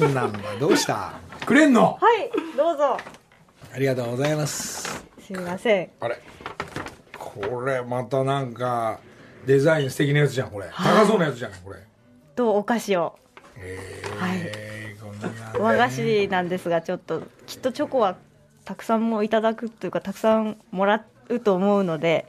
[0.00, 0.38] 何なんだ？
[0.58, 1.12] どうした？
[1.46, 1.96] くれんの？
[2.00, 2.98] はいどうぞ。
[3.72, 5.04] ありがとうございます。
[5.20, 5.90] すみません。
[6.00, 6.20] あれ？
[7.16, 8.98] これまたなんか
[9.46, 10.66] デザイン素敵なやつじゃんこれ。
[10.68, 11.78] 高そうなやつじゃないこれ。
[12.34, 13.16] とお菓子を。
[13.56, 15.34] えー、こんなね。
[15.60, 18.16] 和菓子なんですがちょっときっとチョコは
[18.64, 22.26] たくさんもいただくというかたくさんもらうと思うので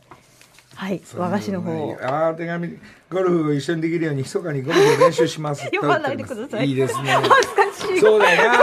[0.75, 1.71] はい和菓子の方。
[1.71, 2.77] をああ手紙
[3.09, 6.67] ゴルフを一緒にできるように密かにゴルフを練習します読まないでください。
[6.67, 7.11] いいですね。
[7.11, 7.99] 恥ずかしい。
[7.99, 8.59] そうだよな。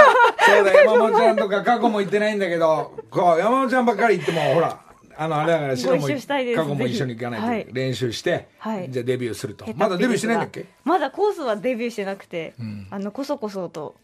[0.46, 4.80] そうだ山本ちゃんとか過去も行ってないんだけどこう山本ちゃんばっかり行ってもほら
[5.16, 8.90] あのあれだから白も過去も一緒に行かないと、練習して、はい。
[8.90, 9.66] じゃあデビューすると。
[9.76, 10.66] まだデビューしてないんだっけ？
[10.84, 12.54] まだコースはデビューしてなくて、
[12.90, 13.94] あのこそこそと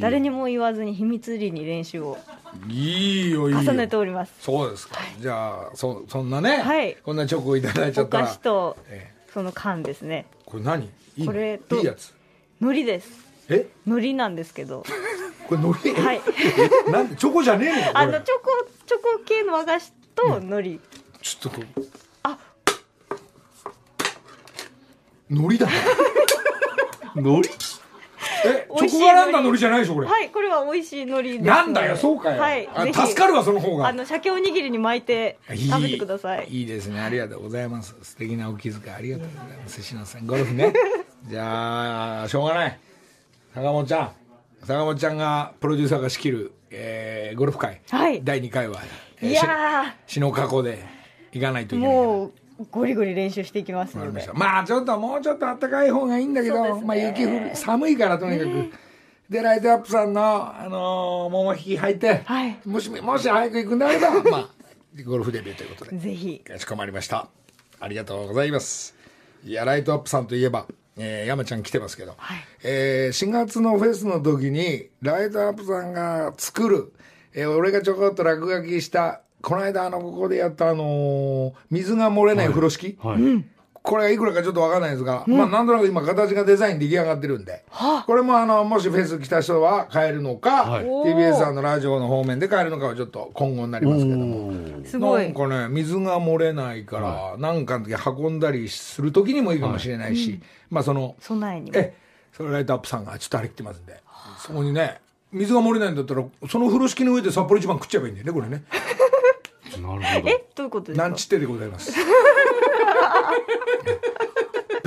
[0.00, 2.18] 誰にも言わずに秘密裏に練習を
[2.68, 3.60] いいよいいよ。
[3.60, 4.32] 重ねております。
[4.40, 6.96] そうですか、じゃあそそんなね、はい。
[6.96, 8.26] こんなチョコをいただいちゃおったら。
[8.26, 10.26] 菓子とえその缶ですね。
[10.44, 10.88] これ何？
[11.24, 12.14] これといいやつ。
[12.60, 13.10] 海苔です。
[13.48, 13.66] え？
[13.86, 14.84] 海苔なんですけど。
[15.48, 16.20] これのり、はい。
[16.88, 16.90] え？
[16.90, 17.16] なんで？
[17.16, 17.98] チョコじゃねえの？
[17.98, 20.78] あのチョコチョコ系の和菓子と海苔、
[21.20, 21.82] ちょっとこう。
[22.22, 22.38] あ。
[25.30, 25.72] のりだね
[27.16, 27.48] のり
[28.44, 32.68] えチョコガランダのりじゃないでしょこれ、はいこれは美味しい海苔です、ね、なんだよそうかよ、はい。
[32.74, 33.88] あ助かるわその方が。
[33.88, 36.48] あの鮭おにぎりに巻いて食べてください。
[36.48, 37.00] いいですね。
[37.00, 37.94] ありがとうございます。
[38.02, 40.26] 素敵なお気遣いありがとうございますしのさん。
[40.26, 40.72] ゴルフね。
[41.28, 42.78] じゃあしょうがない。
[43.54, 44.12] 坂本ちゃん。
[44.64, 48.22] 坂本ちゃんがプロデューサーが仕切る、えーゴルフ会、はい。
[48.24, 48.80] 第2回は、
[49.20, 50.84] えーいやし篠加古で
[51.32, 52.32] 行かないとーいけないもう
[52.70, 53.96] ゴリゴリ練習していきます
[54.34, 56.84] まあちょっともうちょっと暖かい方がいいんだけど、ね。
[56.84, 58.70] まあ雪降る寒いからとにかく、
[59.28, 62.58] でライトアップさんの、あのー股引き履いて、はい。
[62.64, 64.48] もしもし早く行くんであれば まあ
[65.04, 66.38] ゴルフデビューということでぜひ。
[66.40, 67.28] かしこまりました。
[67.80, 68.94] ありがとうございます。
[69.44, 72.16] いやライトアップさんといえば、えー山ちゃん来てますけど、
[72.62, 76.92] えー4月のフェスの時にライトアップさんが作る、
[77.34, 83.44] えー俺がちょこっと落書きしたこの間あのここでやったあのー水が漏れない風呂敷、はい、
[83.84, 87.64] これがいくらかちょっとわかんないですが、まあなんとなく今形がデザイン出来上がってるんで、
[88.06, 90.84] これもあの、もしフェス来た人は買えるのか、はい。
[90.84, 94.52] TBS さんのラジオの方面で買えるのかはちょっと今後になりますけども。
[94.86, 101.76] すごないんかね、水が漏れないから、なんかの時運んだりする時にもいいかもしれないし、まあその、備えにも。
[101.76, 101.94] え、
[102.32, 104.00] それライトアップさんがちょっと張り切ってますんで、
[104.38, 108.64] そこにね、水が漏れないんだったら、その風呂敷の上で札幌一番食っちゃえばいいんだよね、これね。
[109.98, 111.02] なるほどえどういうことですか？
[111.08, 111.92] なんちってでございます。
[111.92, 112.00] ペ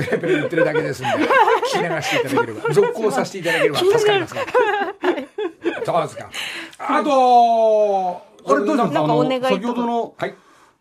[0.04, 4.46] ラペラ言ってるだけですんで、聞き流していただければ、続行させていただければ助かりますから。
[5.84, 6.30] そうですか。
[6.78, 10.34] あと、あれどうしますなんかお願いとかあの先ほどのはい。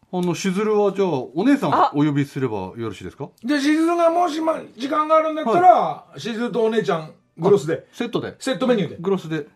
[0.10, 8.96] あのしずるはじゃあお姉さんあお呼びすればよろしいですかで、しずるがもし、ま、時間があるんだったら、しずるとお姉ちゃん、グロスで、セットでセットメニューで。
[9.00, 9.48] グロスで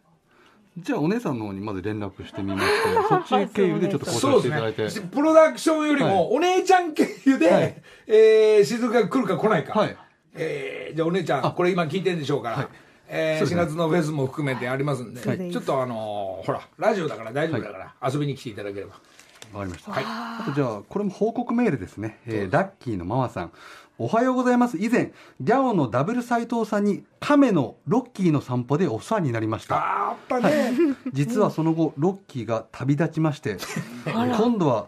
[0.77, 4.89] じゃあお姉さんの方にまず連絡してみましてそっち経由でちょっと交渉していただいてね。
[5.11, 9.77] プロダクションよりも、お姉ちゃん経由で、はいえー、しずるが来るか来ないか。
[9.77, 9.97] はい
[10.33, 12.69] えー、じゃあお姉ちゃん、これ今聞いてんでしょうから、
[13.09, 18.93] えー4月のフェスも含めてありますんで、はいちょっとあのーほら、ラジオだから大丈夫だから、遊びに来ていただければ。
[19.53, 19.91] わかりました。
[19.93, 22.19] あとじゃあ、これも報告メールですね。
[22.25, 23.51] えーラッキーのママさん。
[24.01, 24.79] おはようございます。
[24.79, 30.09] 以前、ギャオのダブル斎藤さんに亀のロッキーの散歩でお世話になりました。
[30.09, 30.73] あったね。
[31.13, 33.57] 実はその後、ロッキーが旅立ちまして、
[34.05, 34.87] 今度は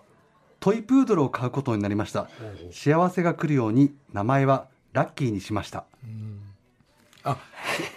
[0.60, 2.28] トイプードルを飼うことになりました。
[2.72, 5.84] 幸せが来るように名前はラッキーにしました。
[7.24, 7.38] あ、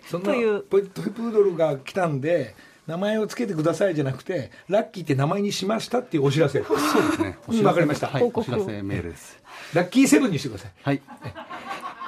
[0.07, 2.55] そんなというトイトイプードルが来たんで、
[2.87, 6.63] 名前をつけてくださいじゃなくて、ラッキーって名前にしましたっていうお知らせ。
[6.63, 6.83] そうで
[7.17, 7.39] すね。
[7.49, 9.39] うんわかりましたはい、お知らせメールです。
[9.75, 10.73] ラッキーセブンにしてください。
[10.83, 11.03] はい。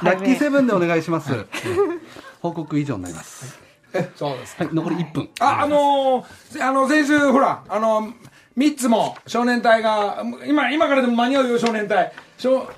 [0.02, 1.32] ラッキーセブンでお願いします。
[2.40, 3.58] 報告以上になります。
[3.92, 4.64] え、そうですか。
[4.64, 5.28] はい、残り1分。
[5.40, 8.12] あ、あのーあの、先週、ほら、あの、
[8.54, 12.12] 三つも少年隊が、今、今からでも間に合うよ、少年隊。
[12.36, 12.68] 少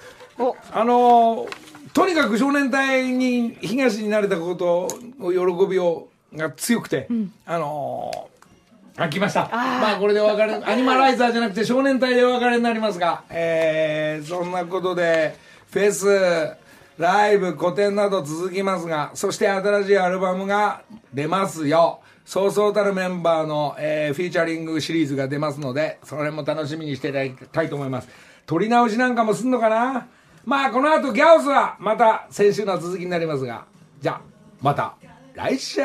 [0.72, 4.86] あのーとにかく少年隊に東になれたこと
[5.18, 7.08] を喜びをが強くて、
[7.46, 9.48] あのーあ、来ました。
[9.52, 15.36] まあ、これでお別れ、 アニマライザーじゃなくて少年隊でお別れになりますが、えー、そんなことで、
[15.70, 16.56] フェス、
[16.98, 20.82] ライブ、個展など続きますが、そして新しいアルバムが
[21.14, 22.00] 出ますよ。
[22.26, 28.08] そうそうたるメンバーの、えーフィーチャリングシリーズが出ますので、それも楽しみにしていただきたいと思います。
[28.46, 30.08] 撮り直しなんかもすんのかな？
[30.44, 33.64] まあ、この後ギャオスはまた先週の続きになりますが、
[34.00, 34.20] じゃあ、
[34.60, 34.94] また
[35.42, 35.80] 来週